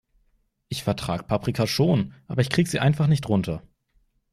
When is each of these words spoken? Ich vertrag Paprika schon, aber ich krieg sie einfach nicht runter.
Ich 0.67 0.81
vertrag 0.83 1.27
Paprika 1.27 1.67
schon, 1.67 2.15
aber 2.25 2.41
ich 2.41 2.49
krieg 2.49 2.67
sie 2.67 2.79
einfach 2.79 3.05
nicht 3.05 3.29
runter. 3.29 3.61